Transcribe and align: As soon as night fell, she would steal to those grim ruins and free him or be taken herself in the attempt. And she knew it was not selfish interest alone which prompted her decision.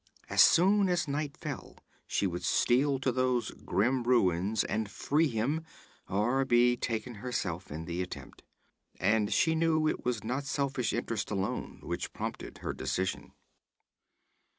As 0.31 0.41
soon 0.41 0.89
as 0.89 1.07
night 1.07 1.37
fell, 1.37 1.77
she 2.07 2.25
would 2.25 2.41
steal 2.43 2.97
to 3.01 3.11
those 3.11 3.51
grim 3.51 4.01
ruins 4.01 4.63
and 4.63 4.89
free 4.89 5.27
him 5.27 5.63
or 6.09 6.43
be 6.43 6.75
taken 6.75 7.13
herself 7.21 7.69
in 7.69 7.85
the 7.85 8.01
attempt. 8.01 8.41
And 8.99 9.31
she 9.31 9.53
knew 9.53 9.87
it 9.87 10.03
was 10.03 10.23
not 10.23 10.45
selfish 10.45 10.91
interest 10.91 11.29
alone 11.29 11.81
which 11.83 12.13
prompted 12.13 12.61
her 12.65 12.73
decision. 12.73 13.33